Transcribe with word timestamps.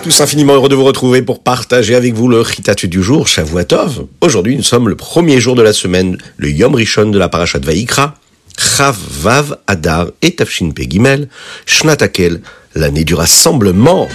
tous, 0.00 0.20
infiniment 0.20 0.54
heureux 0.54 0.68
de 0.68 0.74
vous 0.74 0.84
retrouver 0.84 1.22
pour 1.22 1.42
partager 1.42 1.94
avec 1.94 2.14
vous 2.14 2.28
le 2.28 2.44
Chitat 2.44 2.74
du 2.74 3.02
jour, 3.02 3.26
Shavuatov. 3.26 4.04
Aujourd'hui, 4.20 4.56
nous 4.56 4.62
sommes 4.62 4.88
le 4.88 4.96
premier 4.96 5.40
jour 5.40 5.54
de 5.54 5.62
la 5.62 5.72
semaine, 5.72 6.18
le 6.36 6.50
Yom 6.50 6.74
Rishon 6.74 7.06
de 7.06 7.18
la 7.18 7.28
Parashat 7.28 7.60
Vaikra, 7.60 8.14
Chav 8.58 8.96
Vav 9.10 9.56
Adar 9.66 10.08
et 10.22 10.34
Tafshin 10.34 10.70
Pegimel, 10.70 11.28
Shnatakel, 11.66 12.40
l'année 12.74 13.04
du 13.04 13.14
rassemblement. 13.14 14.08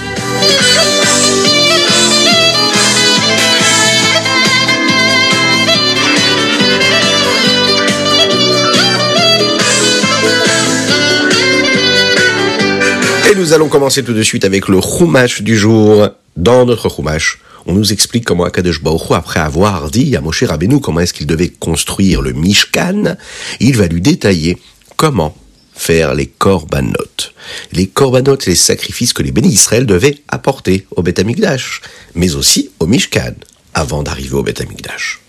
Et 13.31 13.35
nous 13.35 13.53
allons 13.53 13.69
commencer 13.69 14.03
tout 14.03 14.13
de 14.13 14.21
suite 14.21 14.43
avec 14.43 14.67
le 14.67 14.81
Chumash 14.81 15.41
du 15.41 15.57
jour. 15.57 16.09
Dans 16.35 16.65
notre 16.65 16.89
Chumash, 16.89 17.39
on 17.65 17.73
nous 17.73 17.93
explique 17.93 18.25
comment 18.25 18.43
Akadosh 18.43 18.81
Baruch 18.81 19.11
après 19.11 19.39
avoir 19.39 19.89
dit 19.89 20.15
à 20.17 20.21
Moshe 20.21 20.43
Rabbeinu 20.43 20.81
comment 20.81 20.99
est-ce 20.99 21.13
qu'il 21.13 21.25
devait 21.25 21.49
construire 21.49 22.21
le 22.21 22.33
Mishkan, 22.33 23.15
il 23.61 23.77
va 23.77 23.87
lui 23.87 24.01
détailler 24.01 24.57
comment 24.97 25.35
faire 25.73 26.13
les 26.15 26.27
korbanot. 26.27 27.31
Les 27.71 27.87
korbanot, 27.87 28.37
les 28.45 28.55
sacrifices 28.55 29.13
que 29.13 29.23
les 29.23 29.31
bénis 29.31 29.49
Israël 29.49 29.85
devaient 29.85 30.17
apporter 30.27 30.85
au 30.95 31.01
Beth 31.01 31.19
Amikdash, 31.19 31.81
mais 32.15 32.35
aussi 32.35 32.71
au 32.79 32.87
Mishkan, 32.87 33.35
avant 33.73 34.03
d'arriver 34.03 34.35
au 34.35 34.43
Beth 34.43 34.59
Amikdash. 34.59 35.21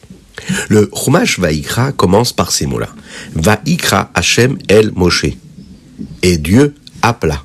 Le 0.69 0.91
Chumash 0.93 1.39
Vaikra 1.39 1.93
commence 1.93 2.33
par 2.33 2.51
ces 2.51 2.67
mots-là. 2.67 2.89
Vaikra 3.37 4.11
Hashem 4.15 4.59
El 4.69 4.91
Moshe. 4.93 5.27
Et 6.23 6.39
Dieu 6.39 6.75
appela 7.03 7.45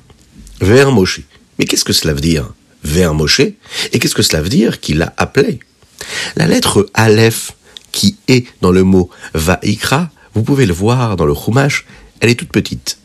vers 0.60 0.92
Moshe. 0.92 1.20
Mais 1.58 1.64
qu'est-ce 1.64 1.84
que 1.84 1.92
cela 1.92 2.14
veut 2.14 2.20
dire 2.20 2.52
Vers 2.84 3.14
Moshe? 3.14 3.40
Et 3.40 3.98
qu'est-ce 3.98 4.14
que 4.14 4.22
cela 4.22 4.42
veut 4.42 4.48
dire 4.48 4.80
qu'il 4.80 4.98
l'a 4.98 5.12
appelé? 5.16 5.60
La 6.36 6.46
lettre 6.46 6.88
Aleph, 6.94 7.52
qui 7.92 8.16
est 8.28 8.46
dans 8.60 8.72
le 8.72 8.84
mot 8.84 9.10
Vaikra, 9.34 10.10
vous 10.34 10.42
pouvez 10.42 10.66
le 10.66 10.72
voir 10.72 11.16
dans 11.16 11.26
le 11.26 11.34
Chumash, 11.34 11.86
elle 12.20 12.30
est 12.30 12.34
toute 12.34 12.52
petite. 12.52 12.98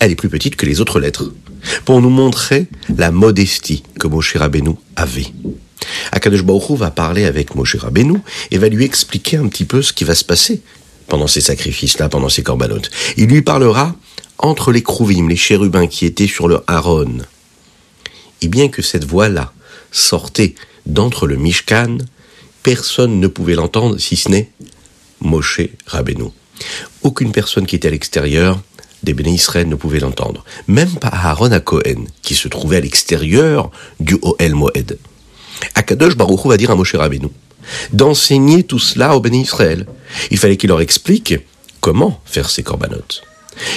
Elle 0.00 0.10
est 0.10 0.16
plus 0.16 0.28
petite 0.28 0.56
que 0.56 0.66
les 0.66 0.80
autres 0.80 1.00
lettres, 1.00 1.32
pour 1.84 2.02
nous 2.02 2.10
montrer 2.10 2.66
la 2.96 3.10
modestie 3.10 3.82
que 3.98 4.06
Moshe 4.06 4.36
Rabbeinu 4.36 4.72
avait. 4.96 5.26
Akadosh 6.12 6.42
Baruch 6.42 6.78
va 6.78 6.90
parler 6.90 7.24
avec 7.24 7.54
Moshe 7.54 7.76
Rabbeinu 7.76 8.18
et 8.50 8.58
va 8.58 8.68
lui 8.68 8.84
expliquer 8.84 9.36
un 9.36 9.48
petit 9.48 9.64
peu 9.64 9.82
ce 9.82 9.92
qui 9.92 10.04
va 10.04 10.14
se 10.14 10.24
passer 10.24 10.62
pendant 11.08 11.26
ces 11.26 11.40
sacrifices-là, 11.40 12.08
pendant 12.08 12.28
ces 12.28 12.42
corbanotes. 12.42 12.90
Il 13.16 13.26
lui 13.26 13.42
parlera 13.42 13.94
entre 14.38 14.72
les 14.72 14.82
crouvim, 14.82 15.28
les 15.28 15.36
chérubins 15.36 15.86
qui 15.86 16.06
étaient 16.06 16.26
sur 16.26 16.48
le 16.48 16.60
Haron. 16.66 17.18
Et 18.42 18.48
bien 18.48 18.68
que 18.68 18.82
cette 18.82 19.04
voix-là 19.04 19.52
sortait 19.90 20.54
d'entre 20.86 21.26
le 21.26 21.36
Mishkan, 21.36 21.98
personne 22.62 23.20
ne 23.20 23.26
pouvait 23.26 23.54
l'entendre 23.54 23.98
si 23.98 24.16
ce 24.16 24.28
n'est 24.28 24.50
Moshe 25.20 25.60
Rabbeinu. 25.86 26.30
Aucune 27.02 27.32
personne 27.32 27.66
qui 27.66 27.76
était 27.76 27.88
à 27.88 27.90
l'extérieur 27.90 28.60
des 29.02 29.14
Béné 29.14 29.32
Israël 29.32 29.68
ne 29.68 29.74
pouvait 29.74 30.00
l'entendre. 30.00 30.44
Même 30.66 30.94
pas 30.96 31.08
Aaron 31.08 31.52
à 31.52 31.60
Cohen, 31.60 32.06
qui 32.22 32.34
se 32.34 32.48
trouvait 32.48 32.78
à 32.78 32.80
l'extérieur 32.80 33.70
du 34.00 34.16
Oel 34.22 34.54
Moed. 34.54 34.98
Akadosh 35.74 36.16
Baruch 36.16 36.44
Hu 36.44 36.48
va 36.48 36.56
dire 36.56 36.70
à 36.70 36.74
Moshe 36.74 36.94
Rabbeinu 36.94 37.28
d'enseigner 37.92 38.64
tout 38.64 38.78
cela 38.78 39.16
aux 39.16 39.20
Béné 39.20 39.38
Israël. 39.38 39.86
Il 40.30 40.38
fallait 40.38 40.56
qu'il 40.56 40.68
leur 40.68 40.80
explique 40.80 41.34
comment 41.80 42.20
faire 42.24 42.50
ces 42.50 42.62
corbanotes. 42.62 43.22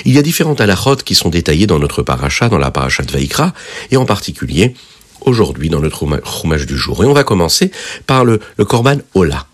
Il 0.05 0.13
y 0.13 0.17
a 0.17 0.21
différentes 0.21 0.61
halakhot 0.61 0.97
qui 0.97 1.15
sont 1.15 1.29
détaillées 1.29 1.67
dans 1.67 1.79
notre 1.79 2.03
paracha, 2.03 2.49
dans 2.49 2.57
la 2.57 2.71
paracha 2.71 3.03
de 3.03 3.11
Vaikra, 3.11 3.53
et 3.91 3.97
en 3.97 4.05
particulier 4.05 4.73
aujourd'hui 5.21 5.69
dans 5.69 5.79
notre 5.79 6.05
roumage 6.23 6.65
du 6.65 6.77
jour. 6.77 7.03
Et 7.03 7.07
on 7.07 7.13
va 7.13 7.23
commencer 7.23 7.71
par 8.05 8.25
le, 8.25 8.39
le 8.57 8.65
korban 8.65 8.97
Ola. 9.13 9.45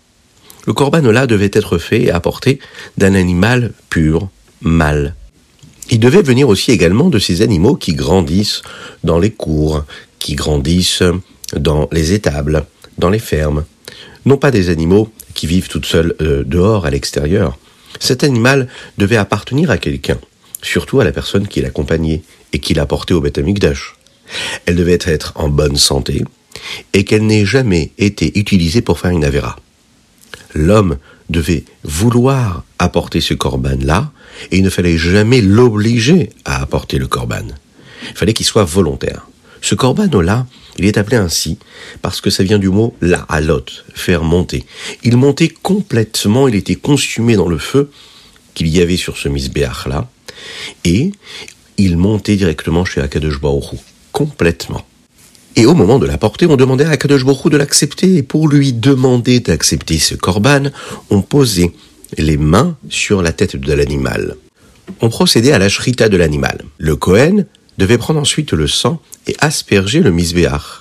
Le 0.66 0.72
korban 0.72 1.04
Ola 1.04 1.26
devait 1.26 1.50
être 1.52 1.78
fait 1.78 2.02
et 2.02 2.10
apporté 2.10 2.58
d'un 2.96 3.14
animal 3.14 3.72
pur, 3.90 4.28
mâle. 4.62 5.14
Il 5.90 6.00
devait 6.00 6.22
venir 6.22 6.48
aussi 6.48 6.70
également 6.70 7.10
de 7.10 7.18
ces 7.18 7.42
animaux 7.42 7.76
qui 7.76 7.94
grandissent 7.94 8.62
dans 9.02 9.18
les 9.18 9.30
cours, 9.30 9.84
qui 10.18 10.34
grandissent 10.34 11.02
dans 11.54 11.88
les 11.92 12.12
étables, 12.12 12.64
dans 12.96 13.10
les 13.10 13.18
fermes. 13.18 13.64
Non 14.24 14.38
pas 14.38 14.50
des 14.50 14.70
animaux 14.70 15.10
qui 15.34 15.46
vivent 15.46 15.68
toutes 15.68 15.84
seules 15.84 16.14
euh, 16.22 16.44
dehors, 16.46 16.86
à 16.86 16.90
l'extérieur. 16.90 17.58
Cet 18.00 18.24
animal 18.24 18.68
devait 18.98 19.16
appartenir 19.16 19.70
à 19.70 19.78
quelqu'un, 19.78 20.18
surtout 20.62 21.00
à 21.00 21.04
la 21.04 21.12
personne 21.12 21.48
qui 21.48 21.60
l'accompagnait 21.60 22.22
et 22.52 22.58
qui 22.58 22.74
l'a 22.74 22.86
porté 22.86 23.14
au 23.14 23.20
Beth 23.20 23.38
Amikdash. 23.38 23.96
Elle 24.66 24.76
devait 24.76 24.98
être 25.04 25.32
en 25.36 25.48
bonne 25.48 25.76
santé 25.76 26.24
et 26.92 27.04
qu'elle 27.04 27.26
n'ait 27.26 27.44
jamais 27.44 27.92
été 27.98 28.38
utilisée 28.38 28.82
pour 28.82 28.98
faire 28.98 29.10
une 29.10 29.24
avéra. 29.24 29.56
L'homme 30.54 30.98
devait 31.30 31.64
vouloir 31.82 32.64
apporter 32.78 33.20
ce 33.20 33.34
corban-là 33.34 34.12
et 34.50 34.58
il 34.58 34.62
ne 34.62 34.70
fallait 34.70 34.98
jamais 34.98 35.40
l'obliger 35.40 36.30
à 36.44 36.60
apporter 36.62 36.98
le 36.98 37.06
corban. 37.06 37.46
Il 38.10 38.16
fallait 38.16 38.34
qu'il 38.34 38.46
soit 38.46 38.64
volontaire. 38.64 39.26
Ce 39.64 39.74
corban-là, 39.74 40.46
il 40.76 40.84
est 40.84 40.98
appelé 40.98 41.16
ainsi 41.16 41.56
parce 42.02 42.20
que 42.20 42.28
ça 42.28 42.42
vient 42.44 42.58
du 42.58 42.68
mot 42.68 42.94
la 43.00 43.20
halot, 43.30 43.64
faire 43.94 44.22
monter. 44.22 44.66
Il 45.04 45.16
montait 45.16 45.48
complètement, 45.48 46.48
il 46.48 46.54
était 46.54 46.74
consumé 46.74 47.34
dans 47.34 47.48
le 47.48 47.56
feu 47.56 47.90
qu'il 48.52 48.68
y 48.68 48.82
avait 48.82 48.98
sur 48.98 49.16
ce 49.16 49.30
misbéach 49.30 49.86
là, 49.86 50.06
et 50.84 51.12
il 51.78 51.96
montait 51.96 52.36
directement 52.36 52.84
chez 52.84 53.00
Akadosh 53.00 53.40
Baruch 53.40 53.80
complètement. 54.12 54.84
Et 55.56 55.64
au 55.64 55.72
moment 55.72 55.98
de 55.98 56.04
la 56.04 56.18
porter, 56.18 56.44
on 56.44 56.56
demandait 56.56 56.84
à 56.84 56.90
Akadosh 56.90 57.24
Baruch 57.24 57.50
de 57.50 57.56
l'accepter, 57.56 58.16
et 58.16 58.22
pour 58.22 58.48
lui 58.48 58.74
demander 58.74 59.40
d'accepter 59.40 59.98
ce 59.98 60.14
korban, 60.14 60.64
on 61.08 61.22
posait 61.22 61.72
les 62.18 62.36
mains 62.36 62.76
sur 62.90 63.22
la 63.22 63.32
tête 63.32 63.56
de 63.56 63.72
l'animal. 63.72 64.36
On 65.00 65.08
procédait 65.08 65.52
à 65.52 65.58
la 65.58 65.70
shrita 65.70 66.10
de 66.10 66.18
l'animal. 66.18 66.66
Le 66.76 66.96
Kohen 66.96 67.46
devait 67.78 67.98
prendre 67.98 68.20
ensuite 68.20 68.52
le 68.52 68.66
sang 68.66 69.00
et 69.26 69.36
asperger 69.40 70.00
le 70.00 70.10
misbéach. 70.10 70.80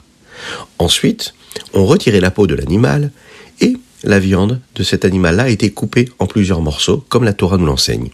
Ensuite, 0.80 1.34
on 1.74 1.86
retirait 1.86 2.22
la 2.22 2.32
peau 2.32 2.48
de 2.48 2.56
l'animal 2.56 3.12
et 3.62 3.78
la 4.04 4.20
viande 4.20 4.60
de 4.76 4.84
cet 4.84 5.06
animal-là 5.06 5.50
était 5.50 5.72
coupée 5.72 6.10
en 6.20 6.26
plusieurs 6.26 6.62
morceaux, 6.62 7.04
comme 7.10 7.24
la 7.24 7.34
Torah 7.34 7.58
nous 7.58 7.66
l'enseigne. 7.66 8.10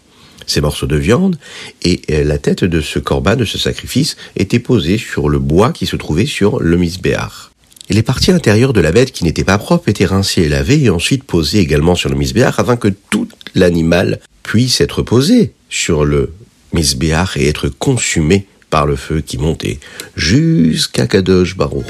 Ces 0.46 0.62
morceaux 0.62 0.88
de 0.88 0.96
viande 0.96 1.38
et 1.84 2.02
euh, 2.12 2.24
la 2.24 2.38
tête 2.38 2.64
de 2.64 2.82
ce 2.82 3.00
corban, 3.00 3.36
de 3.36 3.46
ce 3.46 3.58
sacrifice, 3.58 4.18
étaient 4.36 4.60
posés 4.60 4.98
sur 4.98 5.30
le 5.30 5.40
bois 5.40 5.72
qui 5.72 5.86
se 5.86 5.96
trouvait 5.96 6.26
sur 6.26 6.60
le 6.60 6.78
misbéach. 6.78 7.52
Et 7.90 7.94
les 7.94 8.04
parties 8.04 8.32
intérieures 8.32 8.74
de 8.74 8.82
la 8.82 8.92
bête 8.92 9.12
qui 9.12 9.24
n'étaient 9.24 9.44
pas 9.44 9.58
propres 9.58 9.90
étaient 9.90 10.06
rincées 10.06 10.44
et 10.44 10.50
lavées 10.50 10.84
et 10.84 10.90
ensuite 10.90 11.24
posées 11.24 11.60
également 11.60 11.96
sur 11.96 12.10
le 12.10 12.16
misbéach 12.16 12.60
afin 12.60 12.78
que 12.78 12.88
tout 13.10 13.28
l'animal 13.56 14.20
puisse 14.44 14.80
être 14.82 15.02
posé 15.02 15.54
sur 15.70 16.06
le 16.06 16.34
misbéach 16.74 17.36
et 17.36 17.48
être 17.48 17.70
consumé 17.70 18.48
par 18.70 18.86
le 18.86 18.96
feu 18.96 19.22
qui 19.22 19.38
montait 19.38 19.80
jusqu'à 20.16 21.08
Kadosh 21.08 21.56
Baruch 21.56 21.86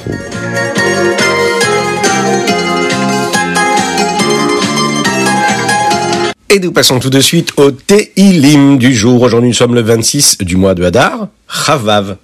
Et 6.51 6.59
nous 6.59 6.72
passons 6.72 7.00
tout 7.00 7.12
de 7.12 7.19
suite 7.19 7.51
au 7.57 7.69
Teilim 7.69 8.79
du 8.79 8.95
jour. 8.95 9.22
Aujourd'hui, 9.22 9.50
nous 9.50 9.56
sommes 9.56 9.75
le 9.75 9.81
26 9.81 10.40
du 10.40 10.56
mois 10.56 10.73
de 10.73 10.84
Hadar, 10.84 11.28
Chavav. 11.47 12.17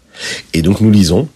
Et 0.53 0.63
donc, 0.63 0.81
nous 0.81 0.89
lisons 0.89 1.27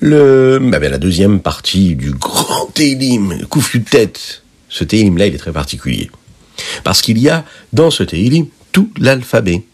le, 0.00 0.58
bah, 0.58 0.78
la 0.78 0.96
deuxième 0.96 1.40
partie 1.40 1.94
du 1.94 2.12
grand 2.12 2.66
Teilim, 2.72 3.44
Koufu 3.50 3.82
tête. 3.82 4.42
Ce 4.70 4.82
Teilim-là, 4.82 5.26
il 5.26 5.34
est 5.34 5.38
très 5.38 5.52
particulier. 5.52 6.10
Parce 6.84 7.02
qu'il 7.02 7.18
y 7.18 7.28
a 7.28 7.44
dans 7.74 7.90
ce 7.90 8.02
Teilim 8.02 8.46
tout 8.72 8.90
l'alphabet. 8.98 9.64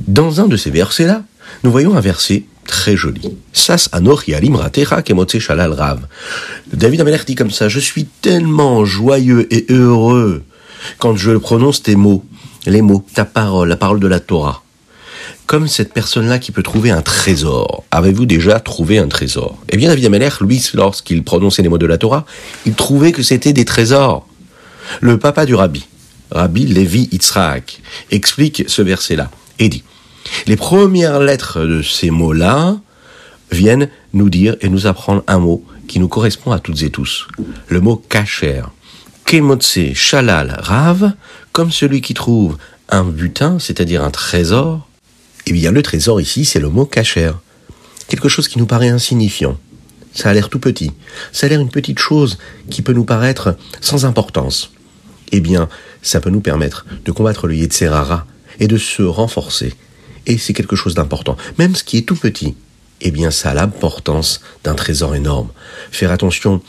Dans 0.00 0.40
un 0.40 0.48
de 0.48 0.56
ces 0.56 0.70
versets-là, 0.70 1.22
nous 1.62 1.70
voyons 1.70 1.96
un 1.96 2.00
verset 2.00 2.44
très 2.66 2.96
joli. 2.96 3.36
Sas 3.52 3.88
anochi 3.92 4.34
shalal 5.40 5.72
rav. 5.72 6.00
David 6.72 7.00
Ameler 7.00 7.18
dit 7.26 7.34
comme 7.34 7.50
ça, 7.50 7.68
je 7.68 7.80
suis 7.80 8.04
tellement 8.04 8.84
joyeux 8.84 9.46
et 9.54 9.66
heureux 9.68 10.42
quand 10.98 11.16
je 11.16 11.32
prononce 11.32 11.82
tes 11.82 11.96
mots, 11.96 12.24
les 12.66 12.82
mots, 12.82 13.04
ta 13.14 13.24
parole, 13.24 13.68
la 13.68 13.76
parole 13.76 14.00
de 14.00 14.06
la 14.06 14.20
Torah. 14.20 14.62
Comme 15.46 15.68
cette 15.68 15.92
personne-là 15.92 16.38
qui 16.38 16.52
peut 16.52 16.62
trouver 16.62 16.90
un 16.90 17.02
trésor. 17.02 17.84
Avez-vous 17.90 18.24
déjà 18.24 18.60
trouvé 18.60 18.98
un 18.98 19.08
trésor? 19.08 19.58
Eh 19.68 19.76
bien, 19.76 19.88
David 19.88 20.06
Ameler, 20.06 20.30
lui, 20.40 20.62
lorsqu'il 20.72 21.22
prononçait 21.22 21.62
les 21.62 21.68
mots 21.68 21.78
de 21.78 21.86
la 21.86 21.98
Torah, 21.98 22.24
il 22.64 22.74
trouvait 22.74 23.12
que 23.12 23.22
c'était 23.22 23.52
des 23.52 23.66
trésors. 23.66 24.26
Le 25.00 25.18
papa 25.18 25.44
du 25.44 25.54
rabbi, 25.54 25.86
Rabbi 26.30 26.66
Levi 26.66 27.08
Yitzhak, 27.12 27.80
explique 28.10 28.64
ce 28.66 28.82
verset-là 28.82 29.30
et 29.58 29.68
dit 29.68 29.84
les 30.46 30.56
premières 30.56 31.20
lettres 31.20 31.60
de 31.60 31.82
ces 31.82 32.10
mots-là 32.10 32.76
viennent 33.50 33.88
nous 34.12 34.30
dire 34.30 34.56
et 34.60 34.68
nous 34.68 34.86
apprendre 34.86 35.22
un 35.26 35.38
mot 35.38 35.64
qui 35.86 35.98
nous 35.98 36.08
correspond 36.08 36.52
à 36.52 36.58
toutes 36.58 36.82
et 36.82 36.90
tous. 36.90 37.26
Le 37.68 37.80
mot 37.80 37.96
kacher. 37.96 38.62
Kemotse 39.24 39.94
shalal 39.94 40.56
rav, 40.58 41.12
comme 41.52 41.70
celui 41.70 42.00
qui 42.00 42.14
trouve 42.14 42.56
un 42.88 43.04
butin, 43.04 43.58
c'est-à-dire 43.58 44.02
un 44.02 44.10
trésor. 44.10 44.88
Eh 45.46 45.52
bien, 45.52 45.72
le 45.72 45.82
trésor 45.82 46.20
ici, 46.20 46.44
c'est 46.44 46.60
le 46.60 46.68
mot 46.68 46.86
kacher. 46.86 47.32
Quelque 48.08 48.28
chose 48.28 48.48
qui 48.48 48.58
nous 48.58 48.66
paraît 48.66 48.88
insignifiant. 48.88 49.58
ça 50.14 50.30
a 50.30 50.34
l'air 50.34 50.48
tout 50.48 50.60
petit, 50.60 50.92
ça 51.32 51.46
a 51.46 51.48
l'air 51.48 51.60
une 51.60 51.70
petite 51.70 51.98
chose 51.98 52.38
qui 52.70 52.82
peut 52.82 52.92
nous 52.92 53.04
paraître 53.04 53.56
sans 53.80 54.04
importance. 54.04 54.70
Eh 55.32 55.40
bien, 55.40 55.68
ça 56.02 56.20
peut 56.20 56.30
nous 56.30 56.40
permettre 56.40 56.86
de 57.04 57.10
combattre 57.10 57.46
le 57.46 57.56
Yetzerara 57.56 58.26
et 58.60 58.68
de 58.68 58.76
se 58.76 59.02
renforcer. 59.02 59.74
Et 60.26 60.38
c'est 60.38 60.52
quelque 60.52 60.76
chose 60.76 60.94
d'important. 60.94 61.36
Même 61.58 61.74
ce 61.74 61.84
qui 61.84 61.98
est 61.98 62.02
tout 62.02 62.16
petit, 62.16 62.54
eh 63.00 63.10
bien, 63.10 63.30
ça 63.30 63.50
a 63.50 63.54
l'importance 63.54 64.40
d'un 64.62 64.74
trésor 64.74 65.14
énorme. 65.14 65.48
Faire 65.90 66.12
attention 66.12 66.62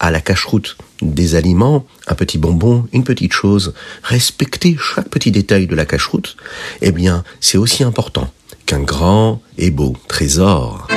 à 0.00 0.10
la 0.10 0.20
cache-route 0.20 0.76
des 1.02 1.34
aliments, 1.34 1.86
un 2.06 2.14
petit 2.14 2.38
bonbon, 2.38 2.86
une 2.92 3.04
petite 3.04 3.32
chose, 3.32 3.74
respecter 4.02 4.76
chaque 4.78 5.08
petit 5.08 5.30
détail 5.30 5.66
de 5.66 5.74
la 5.74 5.86
cache-route, 5.86 6.36
eh 6.82 6.92
bien, 6.92 7.24
c'est 7.40 7.58
aussi 7.58 7.82
important 7.82 8.30
qu'un 8.66 8.80
grand 8.80 9.40
et 9.56 9.70
beau 9.70 9.96
trésor. 10.08 10.87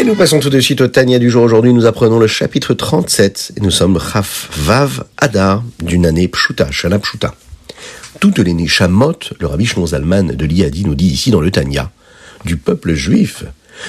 Et 0.00 0.04
nous 0.04 0.14
passons 0.14 0.40
tout 0.40 0.48
de 0.48 0.60
suite 0.60 0.80
au 0.80 0.88
Tania 0.88 1.18
du 1.18 1.28
jour. 1.28 1.42
Aujourd'hui, 1.42 1.74
nous 1.74 1.84
apprenons 1.84 2.18
le 2.18 2.26
chapitre 2.26 2.72
37 2.72 3.52
et 3.58 3.60
nous 3.60 3.70
sommes 3.70 4.00
Chaf 4.00 4.48
Vav 4.56 5.04
Adar 5.18 5.62
d'une 5.82 6.06
année 6.06 6.26
Pshuta, 6.26 6.70
Shana 6.70 6.98
Pshuta. 6.98 7.34
Toutes 8.18 8.38
les 8.38 8.54
Neshamot, 8.54 9.18
le 9.38 9.46
Rabbi 9.46 9.66
Shlomo 9.66 9.88
Zalman 9.88 10.28
de 10.28 10.44
l'Iadi 10.46 10.86
nous 10.86 10.94
dit 10.94 11.08
ici 11.08 11.30
dans 11.30 11.42
le 11.42 11.50
Tania, 11.50 11.90
du 12.46 12.56
peuple 12.56 12.94
juif, 12.94 13.44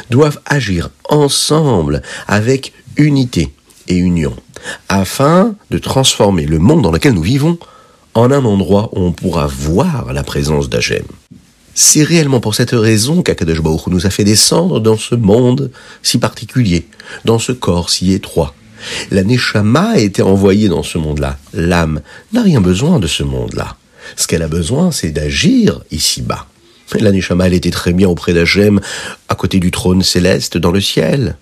doivent 0.10 0.42
agir 0.46 0.90
ensemble 1.08 2.02
avec 2.28 2.74
unité 2.98 3.54
et 3.88 3.96
union, 3.96 4.36
afin 4.90 5.56
de 5.70 5.78
transformer 5.78 6.46
le 6.46 6.60
monde 6.60 6.82
dans 6.82 6.92
lequel 6.92 7.14
nous 7.14 7.22
vivons 7.22 7.58
en 8.16 8.32
un 8.32 8.44
endroit 8.44 8.90
où 8.92 9.00
on 9.00 9.14
pourra 9.14 9.48
voir 9.48 10.12
la 10.12 10.24
présence 10.24 10.68
d'Hachem. 10.68 11.06
C'est 11.74 12.04
réellement 12.04 12.40
pour 12.40 12.56
cette 12.56 12.72
raison 12.72 13.22
qu'Akadosh 13.22 13.62
Baruch 13.62 13.88
nous 13.88 14.06
a 14.06 14.10
fait 14.10 14.24
descendre 14.24 14.80
dans 14.80 14.98
ce 14.98 15.16
monde 15.16 15.72
si 16.04 16.18
particulier, 16.18 16.86
dans 17.26 17.40
ce 17.40 17.52
corps 17.52 17.90
si 17.90 18.14
étroit. 18.14 18.54
La 19.10 19.24
Neshama 19.24 19.92
a 19.92 19.98
été 20.00 20.22
envoyée 20.22 20.68
dans 20.68 20.84
ce 20.84 20.98
monde-là. 20.98 21.38
L'âme 21.54 22.02
n'a 22.34 22.42
rien 22.42 22.62
besoin 22.62 23.00
de 23.00 23.08
ce 23.08 23.24
monde-là. 23.24 23.78
Ce 24.18 24.28
qu'elle 24.28 24.42
a 24.42 24.48
besoin, 24.48 24.92
c'est 24.92 25.12
d'agir 25.12 25.82
ici-bas. 25.92 26.48
La 27.00 27.12
Neshama, 27.12 27.48
elle 27.48 27.54
était 27.54 27.72
très 27.72 27.94
bien 27.94 28.10
auprès 28.10 28.34
d'Hachem, 28.34 28.82
à 29.30 29.36
côté 29.36 29.60
du 29.60 29.72
trône 29.72 30.04
céleste 30.04 30.58
dans 30.58 30.72
le 30.72 30.82
ciel. 30.82 31.38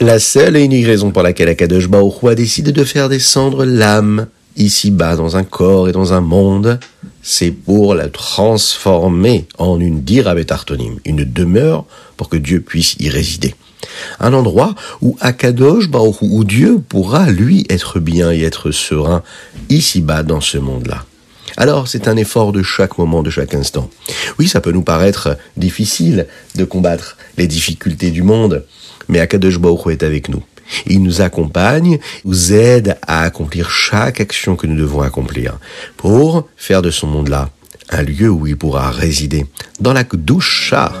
La 0.00 0.18
seule 0.18 0.56
et 0.56 0.64
unique 0.64 0.86
raison 0.86 1.12
pour 1.12 1.22
laquelle 1.22 1.48
Akadosh 1.48 1.88
Baruch 1.88 2.24
a 2.24 2.34
décidé 2.34 2.72
de 2.72 2.82
faire 2.82 3.08
descendre 3.08 3.64
l'âme 3.64 4.26
ici-bas 4.56 5.16
dans 5.16 5.36
un 5.36 5.44
corps 5.44 5.88
et 5.88 5.92
dans 5.92 6.12
un 6.12 6.20
monde, 6.20 6.78
c'est 7.22 7.50
pour 7.50 7.94
la 7.94 8.08
transformer 8.08 9.46
en 9.58 9.80
une 9.80 10.02
dirabetartonim, 10.02 10.98
une 11.04 11.24
demeure 11.24 11.84
pour 12.16 12.28
que 12.28 12.36
Dieu 12.36 12.60
puisse 12.60 12.96
y 12.98 13.08
résider. 13.08 13.54
Un 14.20 14.32
endroit 14.32 14.74
où 15.00 15.16
Akadosh 15.20 15.88
Baruch 15.88 16.16
où 16.20 16.44
Dieu 16.44 16.80
pourra 16.88 17.30
lui 17.30 17.66
être 17.68 18.00
bien 18.00 18.32
et 18.32 18.42
être 18.42 18.70
serein 18.70 19.22
ici-bas 19.68 20.22
dans 20.22 20.40
ce 20.40 20.58
monde-là. 20.58 21.04
Alors 21.56 21.88
c'est 21.88 22.08
un 22.08 22.16
effort 22.16 22.52
de 22.52 22.62
chaque 22.62 22.98
moment, 22.98 23.22
de 23.22 23.30
chaque 23.30 23.54
instant. 23.54 23.90
Oui, 24.38 24.48
ça 24.48 24.60
peut 24.60 24.72
nous 24.72 24.82
paraître 24.82 25.36
difficile 25.56 26.26
de 26.54 26.64
combattre 26.64 27.16
les 27.36 27.46
difficultés 27.46 28.10
du 28.10 28.22
monde, 28.22 28.64
mais 29.08 29.20
Akadosh 29.20 29.58
Baruch 29.58 29.86
est 29.88 30.02
avec 30.02 30.28
nous. 30.28 30.42
Il 30.86 31.02
nous 31.02 31.20
accompagne, 31.20 31.98
nous 32.24 32.52
aide 32.52 32.96
à 33.06 33.22
accomplir 33.22 33.70
chaque 33.70 34.20
action 34.20 34.56
que 34.56 34.66
nous 34.66 34.76
devons 34.76 35.02
accomplir 35.02 35.58
pour 35.96 36.48
faire 36.56 36.82
de 36.82 36.90
ce 36.90 37.06
monde-là 37.06 37.50
un 37.90 38.02
lieu 38.02 38.30
où 38.30 38.46
il 38.46 38.56
pourra 38.56 38.90
résider, 38.90 39.46
dans 39.80 39.92
la 39.92 40.04
doucha. 40.04 40.92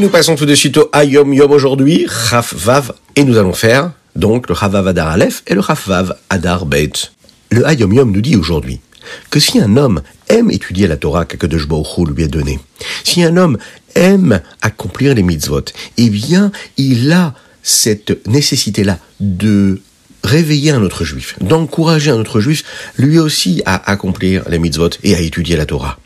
Nous 0.00 0.08
passons 0.08 0.34
tout 0.34 0.46
de 0.46 0.54
suite 0.54 0.78
au 0.78 0.88
Ayom 0.94 1.34
Yom 1.34 1.52
aujourd'hui, 1.52 2.06
Chaf 2.08 2.54
Vav, 2.54 2.94
et 3.16 3.22
nous 3.22 3.36
allons 3.36 3.52
faire 3.52 3.92
donc 4.16 4.48
le 4.48 4.54
Chavav 4.54 4.88
Adar 4.88 5.08
Aleph 5.08 5.42
et 5.46 5.52
le 5.52 5.60
Chavav 5.60 6.16
Adar 6.30 6.64
Bet. 6.64 6.92
Le 7.50 7.66
Hayom 7.66 7.92
Yom 7.92 8.10
nous 8.10 8.22
dit 8.22 8.34
aujourd'hui 8.34 8.80
que 9.28 9.38
si 9.38 9.60
un 9.60 9.76
homme 9.76 10.00
aime 10.30 10.50
étudier 10.50 10.86
la 10.86 10.96
Torah 10.96 11.26
que 11.26 11.46
de 11.46 11.58
lui 11.58 12.24
a 12.24 12.28
donnée, 12.28 12.58
si 13.04 13.22
un 13.22 13.36
homme 13.36 13.58
aime 13.94 14.40
accomplir 14.62 15.14
les 15.14 15.22
mitzvot, 15.22 15.66
eh 15.98 16.08
bien, 16.08 16.50
il 16.78 17.12
a 17.12 17.34
cette 17.62 18.26
nécessité-là 18.26 18.98
de 19.20 19.82
réveiller 20.24 20.70
un 20.70 20.82
autre 20.82 21.04
juif, 21.04 21.36
d'encourager 21.42 22.10
un 22.10 22.18
autre 22.18 22.40
juif, 22.40 22.64
lui 22.96 23.18
aussi, 23.18 23.60
à 23.66 23.90
accomplir 23.90 24.48
les 24.48 24.58
mitzvot 24.58 24.88
et 25.02 25.14
à 25.14 25.20
étudier 25.20 25.56
la 25.56 25.66
Torah. 25.66 25.98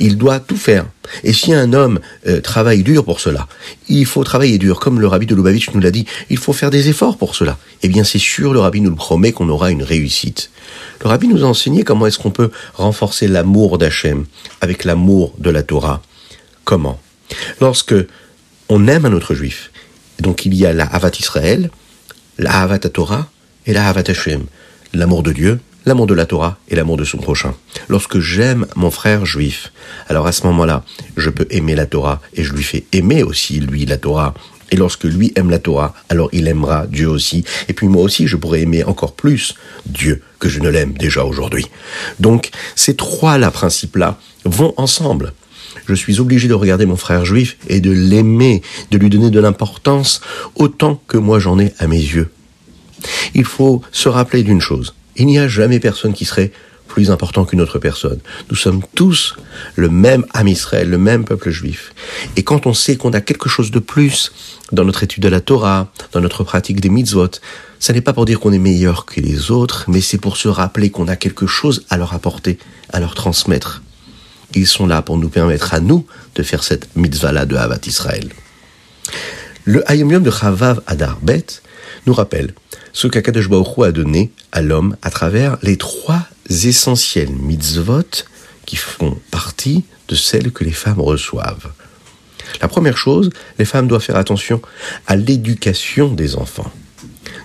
Il 0.00 0.18
doit 0.18 0.40
tout 0.40 0.56
faire. 0.56 0.86
Et 1.24 1.32
si 1.32 1.52
un 1.52 1.72
homme 1.72 2.00
euh, 2.26 2.40
travaille 2.40 2.82
dur 2.82 3.04
pour 3.04 3.20
cela, 3.20 3.48
il 3.88 4.06
faut 4.06 4.24
travailler 4.24 4.58
dur, 4.58 4.80
comme 4.80 5.00
le 5.00 5.06
rabbi 5.06 5.26
de 5.26 5.34
Lubavitch 5.34 5.70
nous 5.74 5.80
l'a 5.80 5.90
dit, 5.90 6.06
il 6.30 6.38
faut 6.38 6.52
faire 6.52 6.70
des 6.70 6.88
efforts 6.88 7.16
pour 7.16 7.34
cela. 7.34 7.58
Eh 7.82 7.88
bien, 7.88 8.04
c'est 8.04 8.18
sûr, 8.18 8.52
le 8.52 8.60
rabbi 8.60 8.80
nous 8.80 8.90
le 8.90 8.96
promet 8.96 9.32
qu'on 9.32 9.48
aura 9.48 9.70
une 9.70 9.82
réussite. 9.82 10.50
Le 11.02 11.08
rabbi 11.08 11.28
nous 11.28 11.44
a 11.44 11.46
enseigné 11.46 11.84
comment 11.84 12.06
est-ce 12.06 12.18
qu'on 12.18 12.30
peut 12.30 12.50
renforcer 12.74 13.28
l'amour 13.28 13.78
d'Hachem 13.78 14.24
avec 14.60 14.84
l'amour 14.84 15.34
de 15.38 15.50
la 15.50 15.62
Torah. 15.62 16.02
Comment? 16.64 17.00
Lorsque 17.60 17.94
on 18.68 18.86
aime 18.88 19.04
un 19.04 19.12
autre 19.12 19.34
juif, 19.34 19.70
donc 20.20 20.44
il 20.46 20.54
y 20.54 20.66
a 20.66 20.72
la 20.72 20.84
Havat 20.84 21.12
Israël, 21.18 21.70
la 22.38 22.62
Havat 22.62 22.80
Torah 22.80 23.28
et 23.66 23.72
la 23.72 23.88
Havat 23.88 24.04
Hashem, 24.08 24.44
l'amour 24.92 25.22
de 25.22 25.32
Dieu 25.32 25.60
l'amour 25.88 26.06
de 26.06 26.14
la 26.14 26.26
Torah 26.26 26.58
et 26.68 26.76
l'amour 26.76 26.98
de 26.98 27.04
son 27.04 27.18
prochain. 27.18 27.54
Lorsque 27.88 28.20
j'aime 28.20 28.66
mon 28.76 28.90
frère 28.90 29.24
juif, 29.24 29.72
alors 30.08 30.26
à 30.26 30.32
ce 30.32 30.46
moment-là, 30.46 30.84
je 31.16 31.30
peux 31.30 31.46
aimer 31.50 31.74
la 31.74 31.86
Torah 31.86 32.20
et 32.34 32.44
je 32.44 32.52
lui 32.52 32.62
fais 32.62 32.84
aimer 32.92 33.22
aussi, 33.22 33.58
lui, 33.58 33.86
la 33.86 33.96
Torah. 33.96 34.34
Et 34.70 34.76
lorsque 34.76 35.04
lui 35.04 35.32
aime 35.34 35.48
la 35.48 35.58
Torah, 35.58 35.94
alors 36.10 36.28
il 36.32 36.46
aimera 36.46 36.86
Dieu 36.86 37.08
aussi. 37.08 37.42
Et 37.68 37.72
puis 37.72 37.88
moi 37.88 38.02
aussi, 38.02 38.26
je 38.26 38.36
pourrai 38.36 38.60
aimer 38.60 38.84
encore 38.84 39.14
plus 39.14 39.54
Dieu 39.86 40.22
que 40.38 40.50
je 40.50 40.60
ne 40.60 40.68
l'aime 40.68 40.92
déjà 40.92 41.24
aujourd'hui. 41.24 41.66
Donc, 42.20 42.50
ces 42.76 42.94
trois-là, 42.94 43.50
principes-là, 43.50 44.18
vont 44.44 44.74
ensemble. 44.76 45.32
Je 45.86 45.94
suis 45.94 46.20
obligé 46.20 46.48
de 46.48 46.54
regarder 46.54 46.84
mon 46.84 46.96
frère 46.96 47.24
juif 47.24 47.56
et 47.66 47.80
de 47.80 47.90
l'aimer, 47.90 48.60
de 48.90 48.98
lui 48.98 49.08
donner 49.08 49.30
de 49.30 49.40
l'importance 49.40 50.20
autant 50.54 51.00
que 51.08 51.16
moi 51.16 51.38
j'en 51.38 51.58
ai 51.58 51.72
à 51.78 51.86
mes 51.86 51.96
yeux. 51.96 52.30
Il 53.34 53.46
faut 53.46 53.80
se 53.90 54.10
rappeler 54.10 54.42
d'une 54.42 54.60
chose. 54.60 54.94
Il 55.18 55.26
n'y 55.26 55.38
a 55.38 55.48
jamais 55.48 55.80
personne 55.80 56.14
qui 56.14 56.24
serait 56.24 56.52
plus 56.86 57.10
important 57.10 57.44
qu'une 57.44 57.60
autre 57.60 57.78
personne. 57.78 58.18
Nous 58.50 58.56
sommes 58.56 58.82
tous 58.94 59.36
le 59.76 59.88
même 59.88 60.24
âme 60.32 60.48
Israël, 60.48 60.88
le 60.88 60.98
même 60.98 61.24
peuple 61.24 61.50
juif. 61.50 61.92
Et 62.36 62.42
quand 62.42 62.66
on 62.66 62.72
sait 62.72 62.96
qu'on 62.96 63.12
a 63.12 63.20
quelque 63.20 63.48
chose 63.48 63.70
de 63.70 63.78
plus 63.78 64.32
dans 64.72 64.84
notre 64.84 65.02
étude 65.04 65.22
de 65.22 65.28
la 65.28 65.40
Torah, 65.40 65.92
dans 66.12 66.20
notre 66.20 66.44
pratique 66.44 66.80
des 66.80 66.88
mitzvot, 66.88 67.30
ça 67.78 67.92
n'est 67.92 68.00
pas 68.00 68.12
pour 68.12 68.24
dire 68.24 68.40
qu'on 68.40 68.52
est 68.52 68.58
meilleur 68.58 69.04
que 69.04 69.20
les 69.20 69.50
autres, 69.50 69.84
mais 69.86 70.00
c'est 70.00 70.18
pour 70.18 70.36
se 70.36 70.48
rappeler 70.48 70.90
qu'on 70.90 71.08
a 71.08 71.16
quelque 71.16 71.46
chose 71.46 71.84
à 71.90 71.96
leur 71.98 72.14
apporter, 72.14 72.58
à 72.90 73.00
leur 73.00 73.14
transmettre. 73.14 73.82
Ils 74.54 74.66
sont 74.66 74.86
là 74.86 75.02
pour 75.02 75.18
nous 75.18 75.28
permettre 75.28 75.74
à 75.74 75.80
nous 75.80 76.06
de 76.34 76.42
faire 76.42 76.64
cette 76.64 76.96
mitzvah-là 76.96 77.44
de 77.44 77.56
Havat 77.56 77.80
Israël. 77.86 78.28
Le 79.64 79.88
Hayom 79.90 80.10
Yom 80.10 80.22
de 80.22 80.30
Chavav 80.30 80.80
Adar 80.86 81.18
Bet 81.20 81.60
nous 82.08 82.14
rappelle 82.14 82.54
ce 82.94 83.06
qu'Akadosh 83.06 83.50
Baruch 83.50 83.78
a 83.84 83.92
donné 83.92 84.32
à 84.50 84.62
l'homme 84.62 84.96
à 85.02 85.10
travers 85.10 85.58
les 85.62 85.76
trois 85.76 86.22
essentiels 86.48 87.30
mitzvot 87.30 88.24
qui 88.64 88.76
font 88.76 89.18
partie 89.30 89.84
de 90.08 90.14
celles 90.14 90.50
que 90.50 90.64
les 90.64 90.72
femmes 90.72 91.00
reçoivent. 91.00 91.70
La 92.62 92.68
première 92.68 92.96
chose, 92.96 93.28
les 93.58 93.66
femmes 93.66 93.88
doivent 93.88 94.02
faire 94.02 94.16
attention 94.16 94.62
à 95.06 95.16
l'éducation 95.16 96.08
des 96.08 96.36
enfants. 96.36 96.72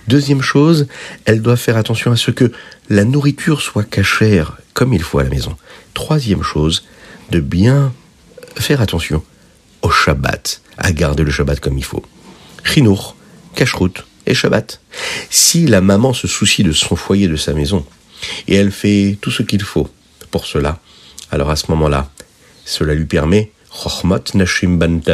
Deuxième 0.08 0.40
chose, 0.40 0.86
elles 1.26 1.42
doivent 1.42 1.60
faire 1.60 1.76
attention 1.76 2.10
à 2.10 2.16
ce 2.16 2.30
que 2.30 2.50
la 2.88 3.04
nourriture 3.04 3.60
soit 3.60 3.84
cachère 3.84 4.56
comme 4.72 4.94
il 4.94 5.02
faut 5.02 5.18
à 5.18 5.24
la 5.24 5.30
maison. 5.30 5.56
Troisième 5.92 6.42
chose, 6.42 6.84
de 7.30 7.40
bien 7.40 7.92
faire 8.56 8.80
attention 8.80 9.22
au 9.82 9.90
Shabbat, 9.90 10.62
à 10.78 10.90
garder 10.92 11.22
le 11.22 11.30
Shabbat 11.30 11.60
comme 11.60 11.76
il 11.76 11.84
faut. 11.84 12.02
Chinour, 12.64 13.14
cacheroute, 13.54 14.06
et 14.26 14.34
Shabbat. 14.34 14.80
Si 15.30 15.66
la 15.66 15.80
maman 15.80 16.12
se 16.12 16.26
soucie 16.26 16.62
de 16.62 16.72
son 16.72 16.96
foyer, 16.96 17.28
de 17.28 17.36
sa 17.36 17.52
maison, 17.52 17.84
et 18.48 18.54
elle 18.54 18.72
fait 18.72 19.18
tout 19.20 19.30
ce 19.30 19.42
qu'il 19.42 19.62
faut 19.62 19.88
pour 20.30 20.46
cela, 20.46 20.78
alors 21.30 21.50
à 21.50 21.56
ce 21.56 21.70
moment-là, 21.70 22.08
cela 22.64 22.94
lui 22.94 23.04
permet, 23.04 23.50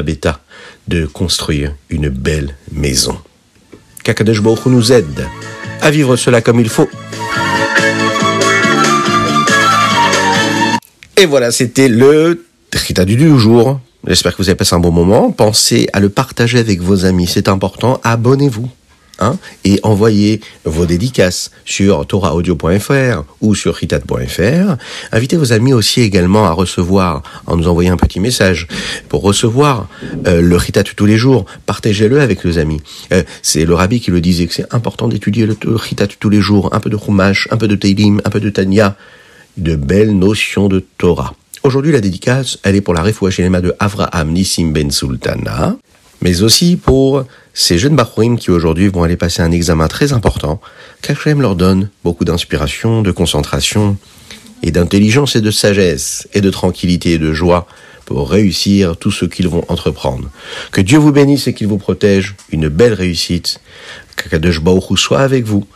Beta, 0.04 0.40
de 0.86 1.06
construire 1.06 1.74
une 1.88 2.08
belle 2.08 2.56
maison. 2.72 3.18
Kakadesh 4.04 4.40
Baruch 4.40 4.66
nous 4.66 4.92
aide 4.92 5.26
à 5.80 5.90
vivre 5.90 6.16
cela 6.16 6.40
comme 6.40 6.60
il 6.60 6.68
faut. 6.68 6.88
Et 11.16 11.26
voilà, 11.26 11.50
c'était 11.50 11.88
le 11.88 12.44
Rita 12.72 13.04
du 13.04 13.38
jour. 13.38 13.80
J'espère 14.06 14.32
que 14.32 14.42
vous 14.42 14.48
avez 14.48 14.56
passé 14.56 14.74
un 14.74 14.80
bon 14.80 14.92
moment. 14.92 15.30
Pensez 15.30 15.88
à 15.92 16.00
le 16.00 16.08
partager 16.08 16.58
avec 16.58 16.80
vos 16.80 17.04
amis, 17.04 17.26
c'est 17.26 17.48
important. 17.48 18.00
Abonnez-vous. 18.04 18.70
Hein, 19.20 19.36
et 19.64 19.80
envoyez 19.82 20.40
vos 20.64 20.86
dédicaces 20.86 21.50
sur 21.66 22.06
toraaudio.fr 22.06 23.24
ou 23.42 23.54
sur 23.54 23.74
ritat.fr. 23.74 24.76
Invitez 25.12 25.36
vos 25.36 25.52
amis 25.52 25.74
aussi 25.74 26.00
également 26.00 26.46
à 26.46 26.52
recevoir, 26.52 27.22
en 27.46 27.56
nous 27.56 27.68
envoyant 27.68 27.92
un 27.92 27.98
petit 27.98 28.18
message, 28.18 28.66
pour 29.10 29.20
recevoir 29.20 29.88
euh, 30.26 30.40
le 30.40 30.56
ritat 30.56 30.84
tous 30.84 31.04
les 31.04 31.18
jours. 31.18 31.44
Partagez-le 31.66 32.20
avec 32.20 32.44
les 32.44 32.56
amis. 32.56 32.80
Euh, 33.12 33.22
c'est 33.42 33.66
le 33.66 33.74
rabbi 33.74 34.00
qui 34.00 34.10
le 34.10 34.22
disait 34.22 34.46
que 34.46 34.54
c'est 34.54 34.74
important 34.74 35.06
d'étudier 35.06 35.46
le, 35.46 35.56
ritat 35.76 36.06
tous 36.06 36.30
les 36.30 36.40
jours. 36.40 36.74
Un 36.74 36.80
peu 36.80 36.88
de 36.88 36.96
chumash, 36.96 37.46
un 37.50 37.58
peu 37.58 37.68
de 37.68 37.76
teilim, 37.76 38.22
un 38.24 38.30
peu 38.30 38.40
de 38.40 38.48
tanya, 38.48 38.96
de 39.58 39.76
belles 39.76 40.16
notions 40.18 40.68
de 40.68 40.82
Torah. 40.96 41.34
Aujourd'hui, 41.62 41.92
la 41.92 42.00
dédicace, 42.00 42.58
elle 42.62 42.76
est 42.76 42.80
pour 42.80 42.94
la 42.94 43.02
Refoua 43.02 43.30
de 43.30 43.74
Avraham 43.78 44.32
Nissim 44.32 44.72
Ben 44.72 44.90
Sultana, 44.90 45.76
mais 46.22 46.42
aussi 46.42 46.76
pour 46.76 47.24
ces 47.60 47.76
jeunes 47.76 47.94
Bachurim 47.94 48.38
qui 48.38 48.50
aujourd'hui 48.50 48.88
vont 48.88 49.02
aller 49.02 49.18
passer 49.18 49.42
un 49.42 49.52
examen 49.52 49.86
très 49.86 50.14
important, 50.14 50.62
qu'Hachem 51.02 51.42
leur 51.42 51.56
donne 51.56 51.90
beaucoup 52.04 52.24
d'inspiration, 52.24 53.02
de 53.02 53.10
concentration, 53.10 53.98
et 54.62 54.70
d'intelligence 54.70 55.36
et 55.36 55.42
de 55.42 55.50
sagesse, 55.50 56.26
et 56.32 56.40
de 56.40 56.48
tranquillité 56.48 57.12
et 57.12 57.18
de 57.18 57.34
joie 57.34 57.66
pour 58.06 58.30
réussir 58.30 58.96
tout 58.96 59.10
ce 59.10 59.26
qu'ils 59.26 59.48
vont 59.48 59.64
entreprendre. 59.68 60.30
Que 60.72 60.80
Dieu 60.80 60.98
vous 60.98 61.12
bénisse 61.12 61.48
et 61.48 61.54
qu'il 61.54 61.66
vous 61.66 61.76
protège, 61.76 62.34
une 62.50 62.68
belle 62.68 62.94
réussite, 62.94 63.60
qu'Akadosh 64.16 64.60
Baruch 64.60 64.98
soit 64.98 65.20
avec 65.20 65.44
vous 65.44 65.66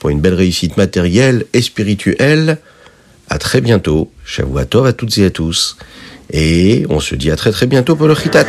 pour 0.00 0.08
une 0.08 0.20
belle 0.20 0.34
réussite 0.34 0.78
matérielle 0.78 1.44
et 1.52 1.60
spirituelle. 1.60 2.56
À 3.28 3.36
très 3.36 3.60
bientôt, 3.60 4.10
Shavuatov 4.24 4.86
à 4.86 4.94
toutes 4.94 5.18
et 5.18 5.26
à 5.26 5.30
tous, 5.30 5.76
et 6.32 6.86
on 6.88 7.00
se 7.00 7.14
dit 7.14 7.30
à 7.30 7.36
très 7.36 7.52
très 7.52 7.66
bientôt 7.66 7.96
pour 7.96 8.08
le 8.08 8.14
Chitat. 8.14 8.46